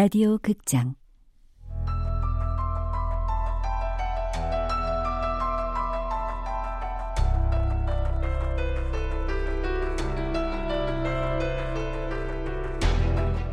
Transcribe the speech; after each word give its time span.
라디오 0.00 0.38
극장. 0.38 0.94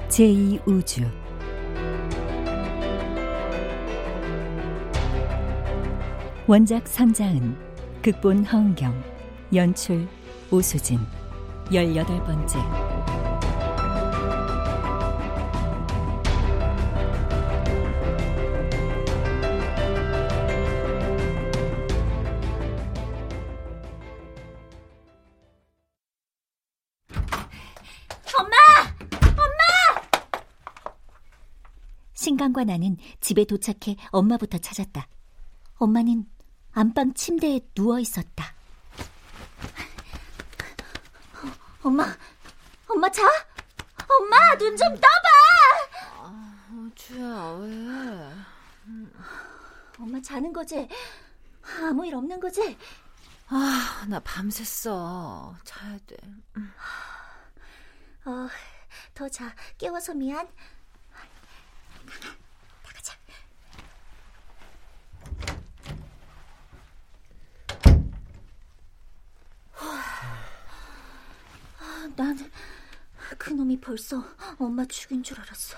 제2우주. 0.07 1.09
원작 6.45 6.87
상자은 6.87 7.57
극본 8.03 8.45
허은경 8.45 9.03
연출 9.55 10.07
오수진. 10.51 10.99
열여덟 11.73 12.23
번째 12.23 12.59
신강과 32.45 32.65
나는 32.65 32.97
집에 33.21 33.45
도착해 33.45 33.95
엄마부터 34.11 34.57
찾았다. 34.59 35.07
엄마는 35.77 36.25
안방 36.73 37.13
침대에 37.13 37.61
누워 37.73 37.99
있었다. 37.99 38.53
엄마, 41.83 42.05
엄마 42.87 43.09
자? 43.09 43.23
엄마 44.07 44.55
눈 44.57 44.77
좀 44.77 44.87
떠봐. 44.95 45.27
아, 46.17 46.89
주야 46.93 47.51
왜? 47.59 48.31
엄마 49.99 50.21
자는 50.21 50.53
거지? 50.53 50.87
아무 51.81 52.05
일 52.05 52.13
없는 52.15 52.39
거지? 52.39 52.77
아, 53.47 54.05
나 54.07 54.19
밤샜어. 54.19 55.55
자야 55.63 55.97
돼. 56.05 56.15
어, 58.25 58.47
더 59.15 59.29
자. 59.29 59.55
깨워서 59.77 60.13
미안. 60.13 60.47
나가자. 62.83 63.15
난 72.15 72.37
그놈이 73.37 73.79
벌써 73.79 74.23
엄마 74.59 74.85
죽인 74.85 75.23
줄 75.23 75.39
알았어. 75.39 75.77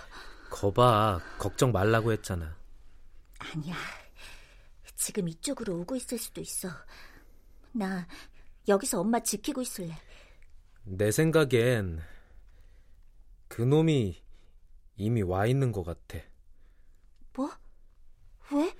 거봐, 0.50 1.20
걱정 1.38 1.72
말라고 1.72 2.12
했잖아. 2.12 2.58
아니야. 3.40 3.76
지금 4.96 5.28
이쪽으로 5.28 5.80
오고 5.80 5.96
있을 5.96 6.18
수도 6.18 6.42
있어. 6.42 6.70
나 7.72 8.08
여기서 8.68 9.00
엄마 9.02 9.20
지키고 9.20 9.62
있을래. 9.62 9.96
내 10.84 11.12
생각엔 11.12 12.02
그놈이 13.48 14.22
이미 14.96 15.22
와 15.22 15.46
있는 15.46 15.72
것 15.72 15.84
같아. 15.84 16.18
뭐? 17.34 17.52
왜? 18.52 18.74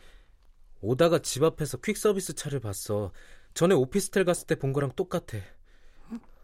오다가 0.82 1.20
집 1.20 1.44
앞에서 1.44 1.78
퀵 1.78 1.96
서비스 1.98 2.34
차를 2.34 2.60
봤어. 2.60 3.12
전에 3.54 3.76
오피스텔 3.76 4.26
갔을 4.26 4.48
때 4.48 4.56
본 4.56 4.74
거랑 4.74 4.92
똑같아. 4.96 5.38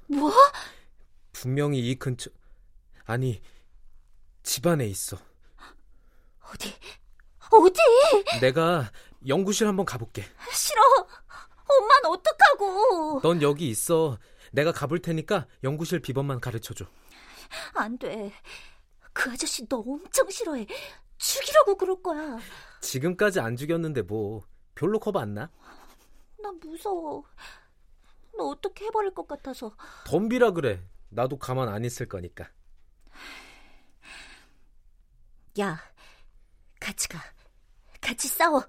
뭐? 0.07 0.31
분명히 1.47 1.77
이 1.79 1.95
근처 1.95 2.29
아니 3.03 3.41
집 4.43 4.65
안에 4.65 4.87
있어. 4.87 5.17
어디? 6.53 6.73
어디? 7.51 8.39
내가 8.39 8.89
연구실 9.27 9.67
한번 9.67 9.85
가볼게. 9.85 10.23
싫어. 10.53 10.81
엄마는 11.67 12.09
어떡하고? 12.11 13.19
넌 13.21 13.41
여기 13.41 13.67
있어. 13.69 14.17
내가 14.53 14.71
가볼 14.71 14.99
테니까 14.99 15.47
연구실 15.65 15.99
비번만 15.99 16.39
가르쳐줘. 16.39 16.85
안 17.73 17.97
돼. 17.97 18.31
그 19.11 19.29
아저씨 19.29 19.67
너 19.67 19.79
엄청 19.85 20.29
싫어해. 20.29 20.65
죽이려고 21.17 21.75
그럴 21.75 22.01
거야. 22.01 22.39
지금까지 22.79 23.41
안 23.41 23.57
죽였는데 23.57 24.03
뭐 24.03 24.43
별로 24.75 24.97
겁 24.97 25.17
안 25.17 25.33
나? 25.33 25.49
나 26.41 26.51
무서워. 26.61 27.25
너 28.37 28.45
어떻게 28.45 28.85
해버릴 28.85 29.13
것 29.13 29.27
같아서. 29.27 29.75
덤비라 30.05 30.51
그래. 30.51 30.81
나도 31.13 31.37
가만 31.37 31.69
안 31.69 31.85
있을 31.85 32.07
거니까. 32.07 32.49
야, 35.59 35.79
같이 36.79 37.07
가. 37.07 37.19
같이 38.01 38.27
싸워. 38.27 38.65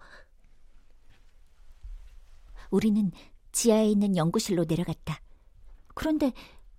우리는 2.71 3.11
지하에 3.53 3.89
있는 3.89 4.17
연구실로 4.17 4.65
내려갔다. 4.65 5.21
그런데 5.95 6.33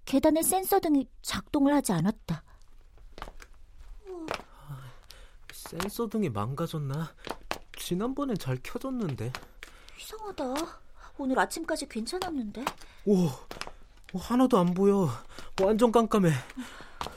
계단의 0.05 0.43
센서 0.43 0.79
등이 0.79 1.09
작동을 1.21 1.73
하지 1.73 1.91
않았다. 1.93 2.43
센서 5.51 6.07
등이 6.07 6.29
망가졌나? 6.29 7.15
지난번엔 7.77 8.37
잘 8.37 8.57
켜졌는데. 8.61 9.31
이상하다. 9.99 10.43
오늘 11.17 11.39
아침까지 11.39 11.87
괜찮았는데. 11.87 12.63
오, 13.05 13.29
하나도 14.13 14.57
안 14.57 14.73
보여. 14.73 15.09
완전 15.61 15.91
깜깜해. 15.91 16.31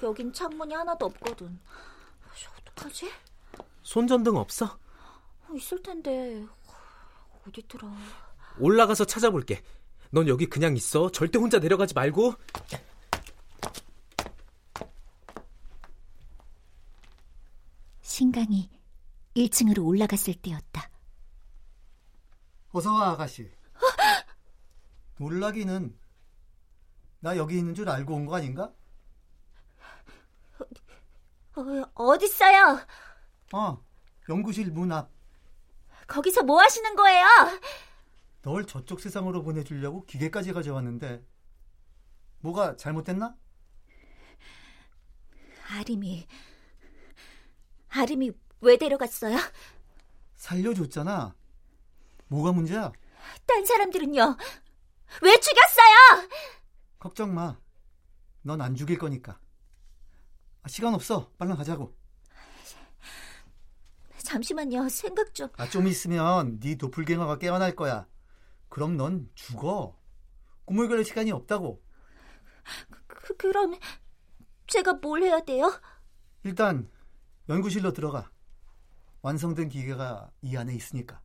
여긴 0.03 0.33
창문이 0.33 0.75
하나도 0.75 1.07
없거든. 1.07 1.59
어떡하지? 2.75 3.11
손전등 3.83 4.37
없어? 4.37 4.79
있을 5.55 5.83
텐데 5.83 6.45
어디더라? 7.47 7.91
올라가서 8.59 9.05
찾아볼게. 9.05 9.63
넌 10.11 10.29
여기 10.29 10.47
그냥 10.47 10.77
있어. 10.77 11.11
절대 11.11 11.39
혼자 11.39 11.59
내려가지 11.59 11.95
말고. 11.95 12.35
신강이 18.01 18.71
1층으로 19.37 19.85
올라갔을 19.87 20.35
때였다. 20.35 20.91
어서 22.73 22.93
와, 22.93 23.11
아가씨. 23.11 23.51
놀라기는 25.19 25.97
나 27.21 27.37
여기 27.37 27.59
있는 27.59 27.75
줄 27.75 27.89
알고 27.89 28.15
온 28.15 28.27
거 28.27 28.37
아닌가? 28.37 28.73
어, 31.57 31.63
어딨어요? 31.95 32.81
어, 33.53 33.85
연구실 34.29 34.71
문 34.71 34.93
앞. 34.93 35.11
거기서 36.07 36.43
뭐 36.45 36.61
하시는 36.63 36.95
거예요? 36.97 37.27
널 38.43 38.65
저쪽 38.67 39.01
세상으로 39.01 39.43
보내주려고 39.43 40.05
기계까지 40.07 40.53
가져왔는데 40.53 41.23
뭐가 42.41 42.77
잘못됐나? 42.77 43.35
아림이 45.71 46.27
아림이 47.91 48.33
왜 48.61 48.77
데려갔어요? 48.77 49.37
살려줬잖아. 50.37 51.35
뭐가 52.29 52.53
문제야? 52.53 52.93
딴 53.47 53.65
사람들은요? 53.67 54.37
왜 55.23 55.41
죽였어요? 55.41 56.29
걱정 56.99 57.35
마. 57.35 57.57
넌 58.43 58.61
안 58.61 58.75
죽일 58.75 58.99
거니까. 58.99 59.41
아, 60.63 60.69
시간 60.69 60.95
없어. 60.95 61.31
빨리 61.39 61.55
가자고. 61.55 61.97
잠시만요. 64.19 64.89
생각 64.89 65.35
좀. 65.35 65.49
아, 65.57 65.69
좀 65.69 65.87
있으면 65.87 66.61
네 66.61 66.75
도플갱어가 66.77 67.39
깨어날 67.39 67.75
거야. 67.77 68.07
그럼 68.69 68.97
넌 68.97 69.31
죽어. 69.35 69.99
꾸물거릴 70.67 71.05
시간이 71.05 71.33
없다고. 71.33 71.83
그, 73.07 73.37
그 73.37 73.47
럼 73.53 73.75
제가 74.67 74.95
뭘 74.95 75.23
해야 75.23 75.41
돼요? 75.41 75.73
일단 76.43 76.91
연구실로 77.49 77.93
들어가. 77.93 78.31
완성된 79.23 79.69
기계가 79.71 80.31
이 80.43 80.57
안에 80.57 80.75
있으니까. 80.75 81.23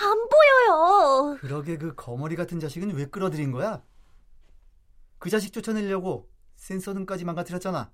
안 0.00 0.28
보여요. 0.28 1.38
그러게 1.40 1.76
그 1.76 1.94
거머리 1.94 2.36
같은 2.36 2.60
자식은 2.60 2.94
왜 2.94 3.06
끌어들인 3.06 3.52
거야? 3.52 3.82
그 5.18 5.30
자식 5.30 5.52
쫓아내려고 5.52 6.30
센서 6.56 6.94
등까지 6.94 7.24
망가뜨렸잖아. 7.24 7.90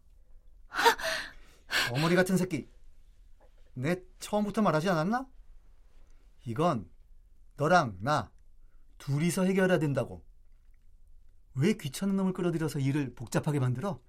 거머리 1.88 2.14
같은 2.14 2.36
새끼. 2.36 2.68
내 3.74 4.02
처음부터 4.20 4.62
말하지 4.62 4.88
않았나? 4.90 5.26
이건 6.44 6.88
너랑 7.56 7.96
나 8.00 8.30
둘이서 8.98 9.44
해결해야 9.44 9.78
된다고. 9.78 10.24
왜 11.56 11.74
귀찮은 11.74 12.16
놈을 12.16 12.32
끌어들여서 12.32 12.80
일을 12.80 13.14
복잡하게 13.14 13.60
만들어? 13.60 14.00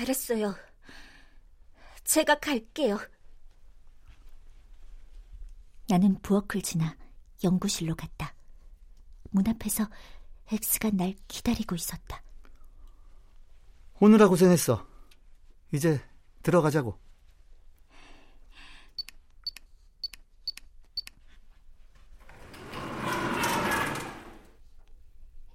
알았어요. 0.00 0.54
제가 2.04 2.38
갈게요. 2.40 2.98
나는 5.90 6.16
부엌을 6.22 6.62
지나 6.62 6.96
연구실로 7.42 7.96
갔다. 7.96 8.32
문 9.30 9.48
앞에서 9.48 9.88
엑스가 10.52 10.90
날 10.90 11.16
기다리고 11.26 11.74
있었다. 11.74 12.22
오느라 13.98 14.28
고생했어. 14.28 14.86
이제 15.72 16.00
들어가자고. 16.44 16.96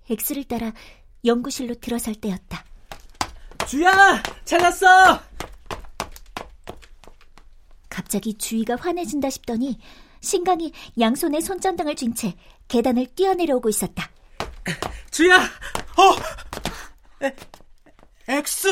엑스를 0.09 0.43
따라 0.43 0.73
연구실로 1.23 1.75
들어설 1.75 2.13
때였다. 2.15 2.65
주야! 3.67 4.21
찾았어! 4.43 4.85
갑자기 7.89 8.33
주희가 8.38 8.75
환해진다 8.75 9.29
싶더니 9.29 9.79
신강이 10.25 10.74
양손에 11.00 11.39
손전등을 11.39 11.95
쥔 11.95 12.13
채 12.16 12.33
계단을 12.68 13.06
뛰어내려오고 13.16 13.69
있었다. 13.69 14.10
주야! 15.12 15.38
어! 15.38 17.25
에, 17.25 17.36
엑스! 18.27 18.68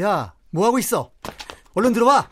야, 0.00 0.34
뭐 0.50 0.66
하고 0.66 0.78
있어? 0.78 1.10
얼른 1.74 1.92
들어와. 1.92 2.28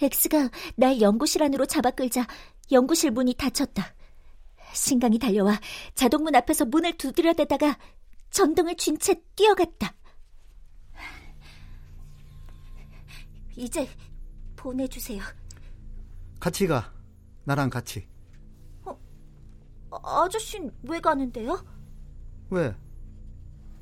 엑스가 0.00 0.50
날 0.76 1.00
연구실 1.00 1.42
안으로 1.42 1.66
잡아 1.66 1.90
끌자 1.90 2.26
연구실 2.70 3.10
문이 3.12 3.34
닫혔다. 3.34 3.94
신강이 4.72 5.18
달려와 5.18 5.58
자동문 5.94 6.34
앞에서 6.34 6.66
문을 6.66 6.98
두드려대다가 6.98 7.78
전등을 8.30 8.76
쥔 8.76 8.98
채 8.98 9.14
뛰어갔다. 9.34 9.94
이제 13.56 13.88
보내주세요. 14.54 15.22
같이 16.38 16.66
가. 16.66 16.92
나랑 17.44 17.70
같이. 17.70 18.06
아저씨는 19.90 20.70
왜 20.82 21.00
가는데요? 21.00 21.64
왜? 22.50 22.76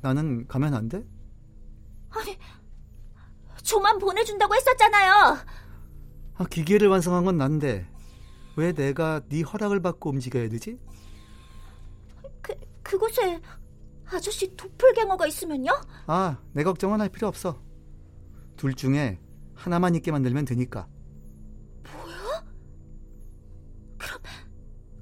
나는 0.01 0.47
가면 0.47 0.73
안 0.73 0.87
돼? 0.87 1.05
아니, 2.09 2.37
저만 3.61 3.97
보내준다고 3.99 4.55
했었잖아요. 4.55 5.37
아, 6.35 6.45
기계를 6.49 6.87
완성한 6.87 7.25
건 7.25 7.37
난데 7.37 7.89
왜 8.55 8.71
내가 8.71 9.21
네 9.27 9.41
허락을 9.41 9.81
받고 9.81 10.11
움직여야 10.11 10.47
되지? 10.49 10.79
그, 12.41 12.53
그곳에 12.83 13.41
아저씨 14.05 14.55
도플갱어가 14.55 15.27
있으면요? 15.27 15.71
아, 16.07 16.37
내 16.53 16.63
걱정은 16.63 17.01
할 17.01 17.09
필요 17.09 17.27
없어. 17.27 17.61
둘 18.55 18.73
중에 18.73 19.19
하나만 19.55 19.95
있게 19.95 20.11
만들면 20.11 20.45
되니까. 20.45 20.87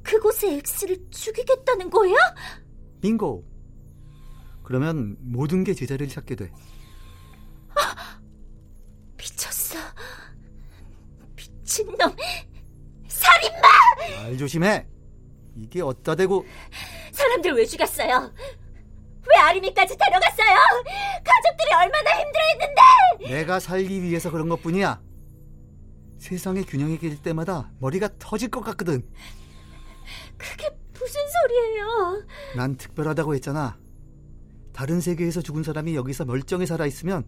그곳에 0.04 0.58
엑스를 0.58 0.98
죽이겠다는 1.10 1.90
거예요? 1.90 2.16
빙고. 3.02 3.44
그러면 4.64 5.18
모든 5.20 5.64
게 5.64 5.74
제자리를 5.74 6.08
찾게 6.14 6.36
돼. 6.36 6.52
미쳤어. 9.18 9.78
미친놈. 11.36 11.98
살인마! 13.08 13.68
말 14.22 14.38
조심해. 14.38 14.88
이게 15.56 15.82
어따 15.82 16.16
대고 16.16 16.46
사람들 17.12 17.54
왜 17.54 17.66
죽였어요? 17.66 18.32
왜 19.34 19.40
아림이까지 19.40 19.98
데려갔어요? 19.98 20.56
가족들이 21.24 21.74
얼마나 21.74 22.12
힘들어했는데! 22.20 22.82
내가 23.30 23.60
살기 23.60 24.02
위해서 24.04 24.30
그런 24.30 24.50
것뿐이야. 24.50 25.02
세상의 26.20 26.66
균형이 26.66 27.00
깨질 27.00 27.22
때마다 27.22 27.72
머리가 27.80 28.10
터질 28.20 28.50
것 28.50 28.62
같거든. 28.62 29.02
그게 30.38 30.70
무슨 30.94 31.22
소리예요? 31.28 32.24
난 32.56 32.76
특별하다고 32.78 33.36
했잖아. 33.36 33.78
다른 34.72 35.02
세계에서 35.02 35.42
죽은 35.42 35.64
사람이 35.64 35.96
여기서 35.96 36.26
멀쩡히 36.26 36.66
살아있으면 36.66 37.26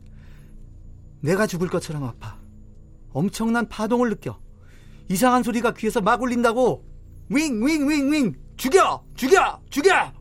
내가 1.21 1.47
죽을 1.47 1.67
것처럼 1.69 2.03
아파. 2.03 2.39
엄청난 3.11 3.67
파동을 3.67 4.09
느껴. 4.09 4.39
이상한 5.09 5.43
소리가 5.43 5.73
귀에서 5.73 6.01
막 6.01 6.21
울린다고. 6.21 6.83
윙, 7.29 7.65
윙, 7.65 7.89
윙, 7.89 8.11
윙. 8.11 8.35
죽여! 8.57 9.03
죽여! 9.15 9.61
죽여! 9.69 10.11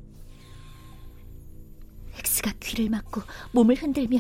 엑스가 2.18 2.52
귀를 2.60 2.90
막고 2.90 3.22
몸을 3.52 3.76
흔들며 3.76 4.18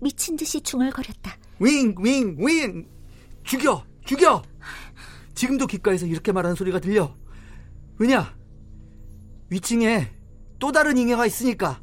미친 0.00 0.36
듯이 0.36 0.60
중얼거렸다. 0.60 1.36
윙, 1.60 1.94
윙, 1.98 2.36
윙. 2.38 2.88
죽여! 3.44 3.84
죽여! 4.04 4.42
지금도 5.34 5.66
귓가에서 5.66 6.06
이렇게 6.06 6.32
말하는 6.32 6.54
소리가 6.56 6.80
들려. 6.80 7.14
왜냐? 7.98 8.36
위층에 9.48 10.10
또 10.58 10.72
다른 10.72 10.96
잉여가 10.96 11.26
있으니까. 11.26 11.80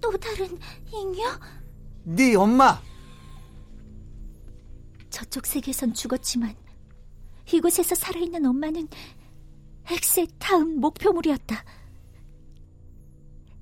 또 0.00 0.16
다른 0.16 0.58
잉여? 0.92 1.40
네 2.04 2.34
엄마. 2.34 2.80
저쪽 5.10 5.46
세계선 5.46 5.94
죽었지만 5.94 6.54
이곳에서 7.52 7.94
살아있는 7.94 8.44
엄마는 8.46 8.88
엑스의 9.90 10.28
다음 10.38 10.80
목표물이었다. 10.80 11.64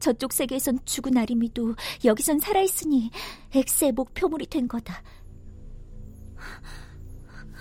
저쪽 0.03 0.33
세계에선 0.33 0.81
죽은 0.85 1.17
아리미도 1.17 1.77
여기선 2.05 2.41
살아있으니 2.41 3.13
엑스의 3.55 3.93
목표물이 3.93 4.47
된 4.47 4.67
거다. 4.67 5.01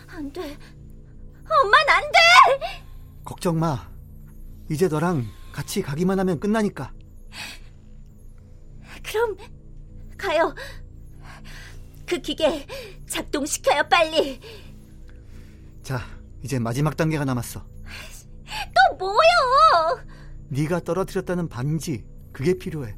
안 0.07 0.33
돼. 0.33 0.41
엄만 0.41 1.89
안 1.89 2.01
돼! 2.01 2.85
걱정 3.23 3.59
마. 3.59 3.87
이제 4.71 4.87
너랑 4.87 5.23
같이 5.53 5.83
가기만 5.83 6.19
하면 6.19 6.39
끝나니까. 6.39 6.91
그럼 9.03 9.37
가요. 10.17 10.55
그 12.07 12.19
기계 12.19 12.65
작동시켜요, 13.07 13.83
빨리. 13.87 14.39
자, 15.83 16.01
이제 16.41 16.57
마지막 16.57 16.97
단계가 16.97 17.23
남았어. 17.23 17.63
또 17.63 18.97
뭐요? 18.97 20.03
네가 20.49 20.79
떨어뜨렸다는 20.79 21.47
반지, 21.47 22.03
그게 22.31 22.57
필요해. 22.57 22.95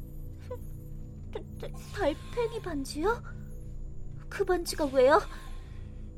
달팽이 1.94 2.60
반지요? 2.62 3.22
그 4.28 4.44
반지가 4.44 4.86
왜요? 4.86 5.20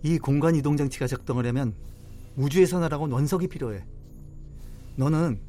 이 0.02 0.18
공간 0.18 0.54
이동 0.54 0.76
장치가 0.76 1.06
작동하려면 1.06 1.74
우주에서 2.36 2.78
날아온 2.80 3.12
원석이 3.12 3.48
필요해. 3.48 3.84
너는 4.96 5.40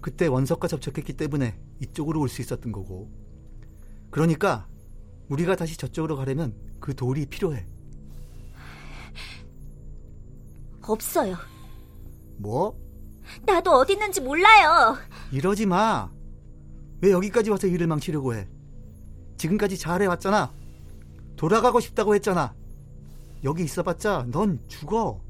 그때 0.00 0.26
원석과 0.26 0.68
접촉했기 0.68 1.12
때문에 1.14 1.58
이쪽으로 1.80 2.20
올 2.20 2.28
수 2.28 2.40
있었던 2.42 2.72
거고. 2.72 3.10
그러니까 4.10 4.66
우리가 5.28 5.56
다시 5.56 5.76
저쪽으로 5.76 6.16
가려면 6.16 6.54
그 6.80 6.94
돌이 6.94 7.26
필요해. 7.26 7.66
없어요. 10.82 11.36
뭐? 12.38 12.76
나도 13.46 13.70
어디 13.70 13.92
있는지 13.94 14.20
몰라요. 14.20 14.96
이러지 15.30 15.66
마. 15.66 16.10
왜 17.02 17.10
여기까지 17.10 17.50
와서 17.50 17.66
일을 17.66 17.88
망치려고 17.88 18.32
해? 18.32 18.48
지금까지 19.36 19.76
잘해왔잖아. 19.76 20.54
돌아가고 21.36 21.80
싶다고 21.80 22.14
했잖아. 22.14 22.54
여기 23.42 23.64
있어봤자 23.64 24.26
넌 24.30 24.60
죽어. 24.68 25.20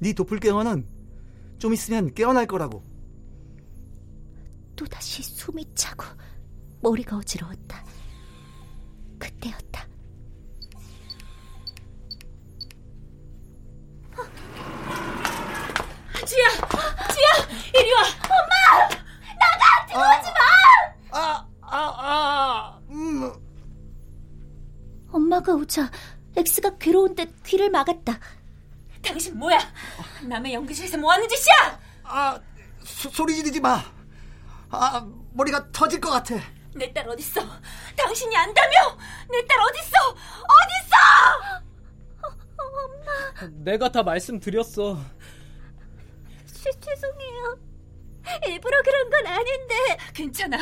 네 0.00 0.12
도플갱어는 0.12 0.84
좀 1.58 1.72
있으면 1.72 2.12
깨어날 2.12 2.46
거라고. 2.46 2.82
또다시 4.74 5.22
숨이 5.22 5.64
차고 5.76 6.04
머리가 6.80 7.18
어지러웠다. 7.18 7.84
그때였다. 9.20 9.86
지야! 16.26 16.48
지야! 17.12 17.80
이리 17.80 17.92
와! 17.92 18.21
엄마가 25.52 25.54
오자 25.54 25.90
엑스가 26.36 26.76
괴로운 26.78 27.14
듯 27.14 27.42
귀를 27.44 27.70
막았다. 27.70 28.18
당신 29.02 29.38
뭐야? 29.38 29.58
남의 30.22 30.54
연구실에서 30.54 30.96
뭐 30.96 31.12
하는 31.12 31.28
짓이야? 31.28 31.80
아, 32.04 32.40
소, 32.84 33.10
소리 33.10 33.34
지르지 33.36 33.60
마. 33.60 33.82
아, 34.70 35.06
머리가 35.34 35.70
터질 35.72 36.00
것 36.00 36.10
같아. 36.10 36.36
내 36.74 36.90
딸 36.94 37.06
어딨어? 37.08 37.42
당신이 37.96 38.34
안다며? 38.34 38.70
내 39.30 39.42
딸 39.46 39.58
어딨어? 39.60 40.16
어딨어? 40.52 40.96
어, 42.22 42.28
엄마, 42.58 43.50
내가 43.62 43.90
다 43.92 44.02
말씀드렸어. 44.02 44.98
죄, 46.46 46.70
죄송해요. 46.80 47.58
일부러 48.46 48.80
그런 48.82 49.10
건 49.10 49.26
아닌데. 49.26 49.74
괜찮아. 50.14 50.56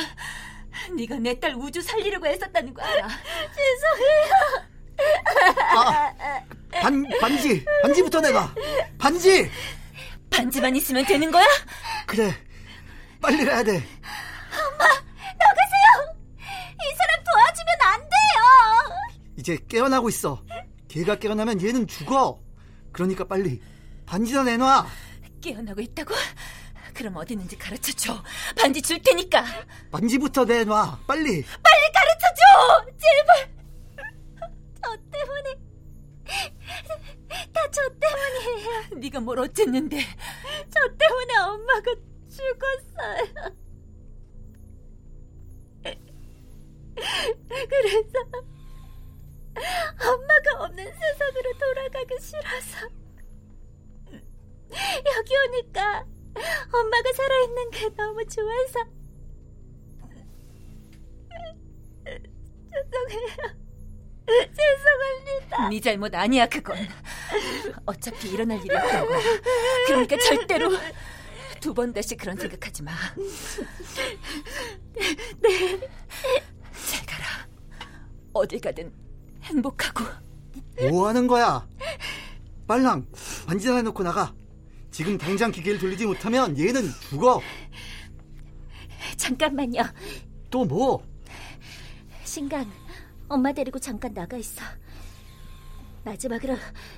네가 0.97 1.17
내 1.17 1.39
딸 1.39 1.55
우주 1.55 1.81
살리려고 1.83 2.27
했었다는 2.27 2.73
거 2.75 2.83
알아. 2.83 3.07
죄송해요. 3.07 4.70
아, 5.77 6.13
반, 6.81 7.05
반지, 7.21 7.65
반지부터 7.83 8.21
내가. 8.21 8.55
반지! 8.99 9.51
반지만 10.31 10.77
있으면 10.77 11.05
되는 11.05 11.31
거야? 11.31 11.47
그래, 12.07 12.33
빨리 13.21 13.45
가야 13.45 13.63
돼. 13.63 13.73
나가세요! 15.39 16.17
이 16.39 16.95
사람 16.97 17.25
도와주면 17.25 17.75
안 17.83 18.01
돼요! 18.01 18.97
이제 19.37 19.59
깨어나고 19.69 20.09
있어. 20.09 20.43
걔가 20.89 21.17
깨어나면 21.17 21.63
얘는 21.63 21.87
죽어. 21.87 22.41
그러니까 22.93 23.25
빨리 23.27 23.61
반지나 24.07 24.43
내놔. 24.45 24.87
깨어나고 25.41 25.81
있다고? 25.81 26.15
그럼 26.95 27.17
어디 27.17 27.35
있는지 27.35 27.57
가르쳐 27.57 27.93
줘. 27.93 28.23
반지 28.61 28.83
줄 28.83 29.01
테니까. 29.03 29.45
반지부터 29.93 30.45
내놔. 30.45 30.99
빨리. 31.07 31.45
빨리 31.45 31.93
가르쳐 31.95 32.27
줘! 32.37 32.87
제발! 32.99 33.60
저 34.91 34.97
때문에 35.11 35.55
다 37.53 37.71
저 37.71 37.81
때문이에요. 37.89 38.99
네가 39.01 39.21
뭘 39.21 39.39
어쨌는데. 39.39 39.99
저 39.99 40.81
때문에 40.97 41.37
엄마가 41.37 41.95
죽었어요. 42.29 43.55
그래서 47.69 48.19
엄마가 50.11 50.65
없는 50.65 50.85
세상으로 50.85 51.53
돌아가기 51.59 52.19
싫어서 52.21 52.89
여기 55.17 55.37
오니까 55.37 56.05
엄마가 56.73 57.13
살아있는 57.13 57.71
게 57.71 57.89
너무 57.91 58.25
좋아서 58.27 58.85
죄송해요. 62.71 63.60
죄송합니다. 64.27 65.69
네 65.69 65.81
잘못 65.81 66.15
아니야 66.15 66.47
그건. 66.47 66.77
어차피 67.87 68.31
일어날 68.31 68.59
일이었던 68.65 69.07
거야. 69.09 69.21
그러니까 69.87 70.17
절대로 70.19 70.71
두 71.61 71.75
번 71.75 71.93
다시 71.93 72.17
그런 72.17 72.37
생각하지 72.37 72.83
마. 72.83 72.93
네. 75.41 75.81
잘 76.89 77.07
가라. 77.07 77.27
어딜 78.33 78.61
가든 78.61 78.93
행복하고. 79.43 80.05
뭐 80.89 81.09
하는 81.09 81.27
거야? 81.27 81.67
빨랑 82.67 83.07
반지나 83.47 83.77
해놓고 83.77 84.03
나가. 84.03 84.33
지금 84.91 85.19
당장 85.19 85.53
기계를 85.53 85.79
돌리지 85.79 86.07
못하면 86.07 86.59
얘는 86.59 86.91
죽어. 87.11 87.41
잠깐만요. 89.17 89.83
또 90.51 90.65
뭐? 90.65 91.05
신강, 92.25 92.71
엄마 93.31 93.53
데리고 93.53 93.79
잠깐 93.79 94.13
나가 94.13 94.37
있어. 94.37 94.61
마지막으로 96.05 96.57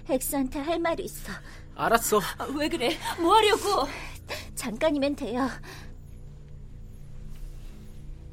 엑스한테 0.08 0.60
할 0.60 0.78
말이 0.78 1.04
있어. 1.04 1.30
알았어. 1.76 2.20
아, 2.38 2.44
왜 2.56 2.68
그래? 2.70 2.96
뭐 3.20 3.36
하려고? 3.36 3.86
잠깐이면 4.54 5.14
돼요. 5.14 5.46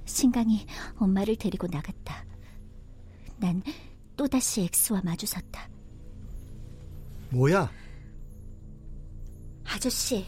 신강이 0.05 0.65
엄마를 0.97 1.35
데리고 1.35 1.67
나갔다. 1.67 2.25
난 3.37 3.61
또다시 4.15 4.61
엑스와 4.61 5.01
마주섰다. 5.03 5.69
뭐야? 7.31 7.69
아저씨, 9.65 10.25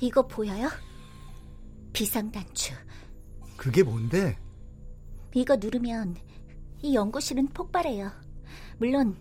이거 0.00 0.26
보여요? 0.26 0.68
비상단추. 1.92 2.74
그게 3.56 3.84
뭔데? 3.84 4.36
이거 5.34 5.56
누르면 5.56 6.16
이 6.82 6.94
연구실은 6.94 7.48
폭발해요. 7.48 8.10
물론 8.78 9.16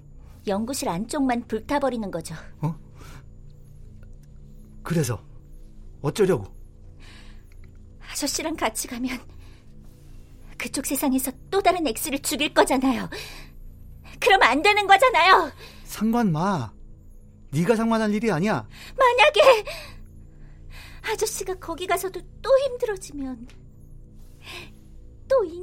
연구실 0.47 0.89
안쪽만 0.89 1.47
불타버리는 1.47 2.09
거죠. 2.11 2.35
그래서 4.83 5.23
어쩌려고? 6.01 6.45
아저씨랑 8.11 8.55
같이 8.55 8.87
가면 8.87 9.19
그쪽 10.57 10.85
세상에서 10.85 11.31
또 11.51 11.61
다른 11.61 11.85
엑스를 11.85 12.19
죽일 12.19 12.53
거잖아요. 12.53 13.09
그럼 14.19 14.41
안 14.43 14.61
되는 14.61 14.87
거잖아요. 14.87 15.51
상관 15.83 16.31
마. 16.31 16.73
네가 17.51 17.75
상관할 17.75 18.13
일이 18.13 18.31
아니야. 18.31 18.67
만약에 18.97 19.65
아저씨가 21.11 21.55
거기 21.55 21.87
가서도 21.87 22.21
또 22.41 22.49
힘들어지면 22.65 23.47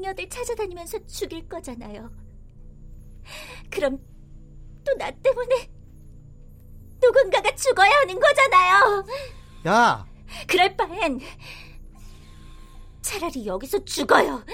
또 0.06 0.10
잉여들 0.10 0.28
찾아다니면서 0.28 1.04
죽일 1.06 1.48
거잖아요. 1.48 2.10
그럼 3.70 3.98
또 4.84 4.94
나 4.96 5.10
때문에 5.10 5.68
누군가가 7.02 7.52
죽어야 7.56 7.90
하는 7.90 8.20
거잖아요. 8.20 9.04
야, 9.66 10.06
그럴 10.46 10.76
바엔 10.76 11.18
차라리 13.02 13.44
여기서 13.46 13.84
죽어요. 13.84 14.44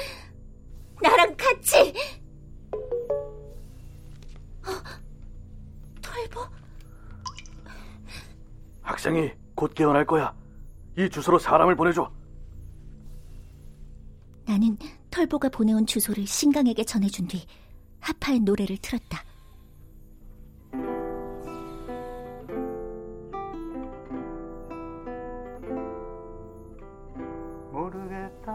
나랑 1.03 1.37
같이. 1.37 1.93
어, 4.65 4.71
털보? 6.01 6.41
학생이 8.81 9.33
곧 9.55 9.75
깨어날 9.75 10.07
거야. 10.07 10.35
이 10.97 11.11
주소로 11.11 11.39
사람을 11.39 11.77
보내줘. 11.77 12.11
나는 14.47 14.79
털보가 15.13 15.51
보내온 15.51 15.87
주소를 15.87 16.27
신강에게 16.27 16.85
전해준 16.85 17.29
뒤 17.29 17.45
하파의 18.01 18.41
노래를 18.41 18.79
틀었다. 18.79 19.23
모르겠다. 27.71 28.53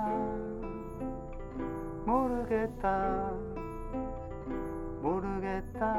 모르겠다. 2.06 3.32
모르겠다. 5.02 5.96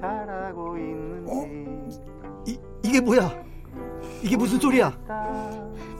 잘하고 0.00 0.78
있는지. 0.78 2.00
이, 2.46 2.58
이게 2.84 3.00
뭐야? 3.00 3.28
이게 4.22 4.36
무슨 4.36 4.58
소리야? 4.58 4.90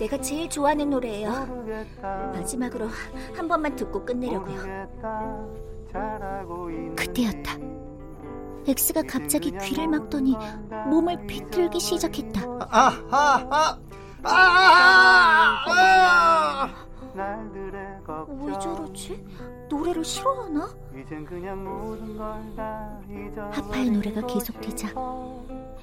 내가 0.01 0.19
제일 0.19 0.49
좋아하는 0.49 0.89
노래예요. 0.89 1.31
마지막으로 2.33 2.89
한 3.37 3.47
번만 3.47 3.77
듣고 3.77 4.03
끝내려고요. 4.05 4.89
그때였다. 6.97 7.59
엑스가 8.67 9.03
갑자기 9.03 9.53
귀를 9.61 9.89
막더니 9.89 10.37
몸을 10.89 11.27
비틀기 11.27 11.79
시작했다. 11.79 12.41
아, 12.61 12.93
아, 13.11 13.47
아, 13.51 13.79
아, 14.23 14.31
아, 14.31 15.65
아! 15.69 15.71
날들의 15.71 16.71
걱정. 16.71 16.90
왜 18.29 18.53
저러지? 18.59 19.25
노래를 19.69 20.05
싫어하나? 20.05 20.69
이젠 20.95 21.25
그냥 21.25 21.63
모든 21.65 22.17
걸다 22.17 22.99
하파의 23.53 23.91
노래가 23.91 24.27
계속되자 24.27 24.89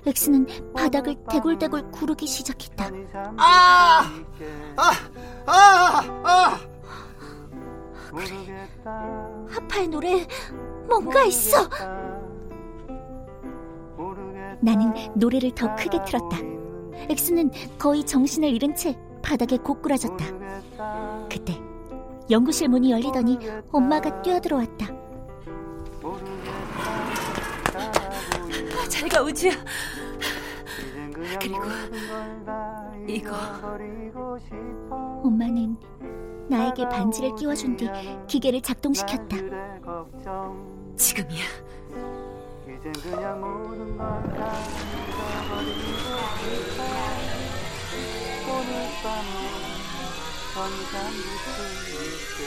엑스는 0.05 0.47
바닥을 0.73 1.15
대굴대굴 1.29 1.91
구르기 1.91 2.27
시작했다. 2.27 2.89
아! 3.37 4.09
아, 4.77 4.91
아, 5.45 6.01
아! 6.23 6.59
모르겠다. 8.11 8.91
하파의 9.49 9.87
노래 9.89 10.25
뭔가 10.87 11.23
있어. 11.25 11.67
나는 14.61 14.93
노래를 15.15 15.51
더 15.51 15.75
크게 15.75 15.99
틀었다. 16.05 16.37
엑스는 17.09 17.51
거의 17.77 18.03
정신을 18.05 18.49
잃은 18.49 18.75
채 18.75 18.97
바닥에 19.21 19.57
고꾸라졌다. 19.57 20.25
그때 21.29 21.59
연구실 22.29 22.67
문이 22.67 22.91
열리더니 22.91 23.39
엄마가 23.71 24.21
뛰어들어왔다. 24.21 24.87
잘가 28.89 29.21
우주야. 29.23 29.53
그리고 31.39 31.63
이거 33.07 33.35
엄마는 35.23 35.77
나에게 36.49 36.87
반지를 36.89 37.35
끼워준 37.35 37.77
뒤 37.77 37.89
기계를 38.27 38.61
작동시켰다. 38.61 39.37
지금이야. 40.95 41.43
붙어 50.57 51.09
있게 51.11 52.39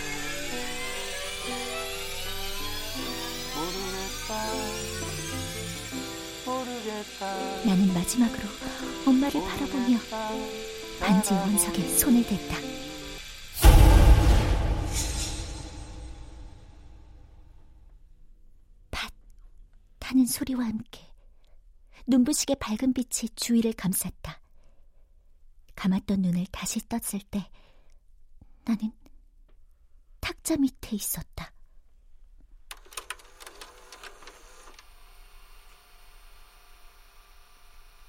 모르겠다 3.55 4.31
모르겠다 6.45 7.21
나는 7.65 7.95
마지막으로 7.95 8.43
엄마를 9.07 9.41
바라보며 9.41 9.99
반지의 10.99 11.39
원석에 11.41 11.89
손을 11.97 12.27
댔다. 12.27 12.57
팟 18.91 19.09
타는 20.01 20.27
소리와 20.27 20.65
함께 20.65 21.01
눈부시게 22.09 22.57
밝은 22.57 22.93
빛이 22.93 23.31
주위를 23.37 23.73
감쌌다. 23.75 24.41
감았던 25.77 26.23
눈을 26.23 26.47
다시 26.53 26.81
떴을 26.89 27.23
때 27.31 27.49
나는 28.65 28.93
탁자 30.21 30.57
밑에 30.57 30.97
있었다. 30.97 31.51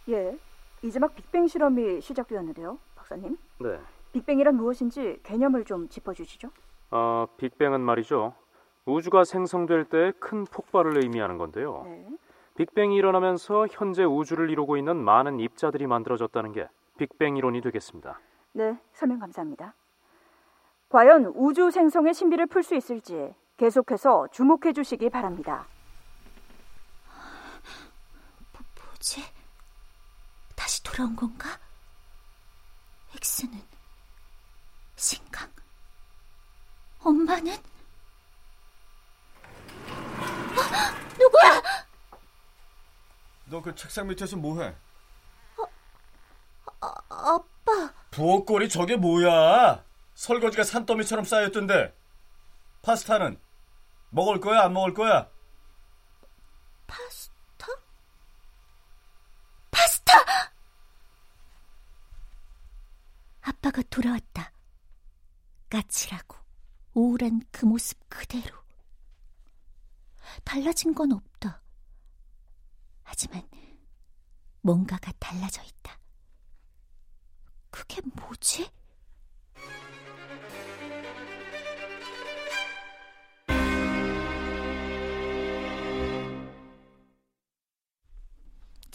예, 0.09 0.37
이제 0.83 0.99
막 0.99 1.13
빅뱅 1.15 1.47
실험이 1.47 2.01
시작되었는데요, 2.01 2.77
박사님. 2.95 3.37
네. 3.59 3.79
빅뱅이란 4.13 4.55
무엇인지 4.55 5.19
개념을 5.23 5.63
좀 5.65 5.87
짚어주시죠. 5.87 6.49
어, 6.91 7.27
빅뱅은 7.37 7.79
말이죠. 7.81 8.33
우주가 8.85 9.23
생성될 9.23 9.85
때 9.85 10.11
큰 10.19 10.43
폭발을 10.45 10.97
의미하는 11.03 11.37
건데요. 11.37 11.83
네. 11.85 12.07
빅뱅이 12.55 12.95
일어나면서 12.95 13.67
현재 13.71 14.03
우주를 14.03 14.49
이루고 14.49 14.75
있는 14.75 14.97
많은 14.97 15.39
입자들이 15.39 15.87
만들어졌다는 15.87 16.51
게 16.51 16.67
빅뱅 16.97 17.37
이론이 17.37 17.61
되겠습니다. 17.61 18.19
네, 18.53 18.77
설명 18.91 19.19
감사합니다. 19.19 19.73
과연 20.91 21.25
우주 21.35 21.71
생성의 21.71 22.13
신비를 22.13 22.45
풀 22.47 22.63
수 22.63 22.75
있을지 22.75 23.33
계속해서 23.57 24.27
주목해 24.31 24.73
주시기 24.73 25.09
바랍니다. 25.09 25.65
뭐지? 28.91 29.23
다시 30.55 30.83
돌아온 30.83 31.15
건가? 31.15 31.49
엑스는 33.15 33.59
신강? 34.95 35.49
엄마는? 37.03 37.53
어, 37.53 37.57
누구야? 41.19 41.61
너 43.45 43.61
그 43.61 43.73
책상 43.75 44.07
밑에서 44.07 44.35
뭐해? 44.37 44.75
아, 46.81 46.93
아빠. 47.09 47.93
부엌꼴이 48.11 48.69
저게 48.69 48.95
뭐야? 48.97 49.83
설거지가 50.21 50.63
산더미처럼 50.63 51.25
쌓였던데. 51.25 51.97
파스타는 52.83 53.41
먹을 54.11 54.39
거야 54.39 54.61
안 54.61 54.73
먹을 54.73 54.93
거야? 54.93 55.27
파스타? 56.85 57.65
파스타! 59.71 60.13
아빠가 63.41 63.81
돌아왔다. 63.89 64.51
까칠하고 65.71 66.37
우울한 66.93 67.41
그 67.49 67.65
모습 67.65 67.97
그대로. 68.07 68.55
달라진 70.43 70.93
건 70.93 71.13
없다. 71.13 71.63
하지만 73.01 73.49
뭔가가 74.61 75.11
달라져 75.13 75.63
있다. 75.63 75.97
그게 77.71 78.01
뭐지? 78.13 78.69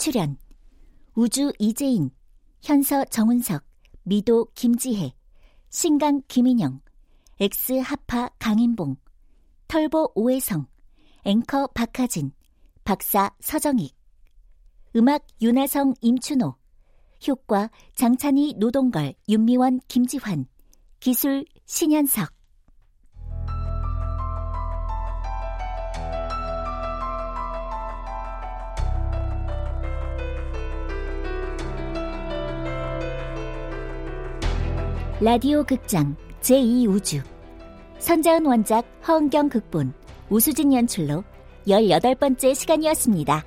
출연. 0.07 0.39
우주 1.17 1.53
이재인, 1.59 2.13
현서 2.63 3.05
정은석, 3.07 3.65
미도 4.05 4.47
김지혜, 4.55 5.13
신강 5.71 6.23
김인영, 6.29 6.81
엑스 7.41 7.73
하파 7.73 8.31
강인봉, 8.39 8.99
털보 9.67 10.13
오해성, 10.15 10.69
앵커 11.25 11.67
박하진, 11.75 12.31
박사 12.85 13.33
서정익, 13.41 13.97
음악 14.95 15.27
윤하성 15.43 15.95
임춘호, 16.01 16.55
효과 17.27 17.69
장찬희 17.97 18.55
노동걸 18.59 19.15
윤미원 19.29 19.81
김지환, 19.89 20.47
기술 21.01 21.45
신현석. 21.65 22.36
라디오 35.19 35.65
극장 35.65 36.15
제2우주 36.43 37.23
선자은 37.99 38.45
원작 38.45 38.85
허은경 39.09 39.49
극본 39.49 39.95
우수진 40.29 40.75
연출로 40.75 41.25
18번째 41.67 42.55
시간이었습니다. 42.55 43.43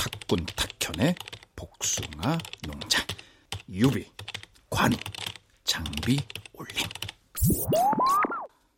탁군 0.00 0.46
탁현의 0.56 1.14
복숭아 1.54 2.38
농장. 2.66 3.04
유비 3.68 4.10
관우 4.70 4.96
장비 5.64 6.18
올림. 6.54 6.86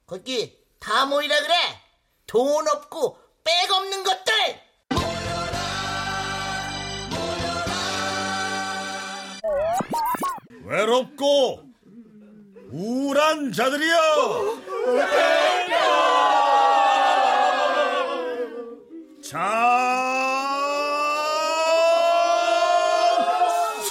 거기 0.04 0.58
다 0.80 1.06
모이라 1.06 1.40
그래. 1.42 1.54
돈 2.26 2.66
없고 2.66 3.18
백 3.44 3.70
없는 3.70 4.02
것들! 4.02 4.32
외롭고 10.64 11.62
우울한 12.72 13.52
자들이여 13.52 14.62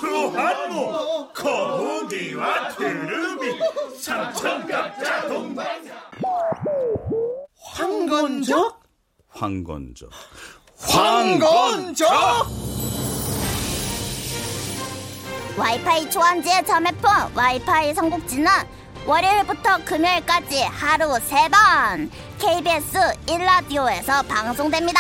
수한무 0.02 1.28
거북이와 1.32 2.70
트름이 2.70 3.60
삼천갑자 4.00 5.28
동반 5.28 5.68
황건적? 7.56 8.82
황건적. 9.30 10.10
황건적? 10.80 12.10
와이파이 15.58 16.10
초안지의 16.10 16.66
자매폰 16.66 17.12
와이파이 17.36 17.94
성국지는 17.94 18.50
월요일부터 19.06 19.78
금요일까지 19.86 20.64
하루 20.64 21.10
3번 21.14 22.10
KBS 22.40 22.98
1라디오에서 23.28 24.28
방송됩니다. 24.28 25.00